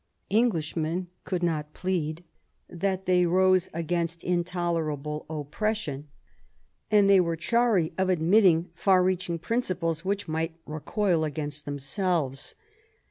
[0.31, 2.23] Englishmen could not plead
[2.67, 6.07] that they rose against intolerable oppression;
[6.89, 12.55] and they were chary of admitting far reaching principles which might recoil against themselves.